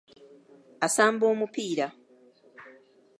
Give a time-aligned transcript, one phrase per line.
[0.85, 1.87] Asamba omupiira.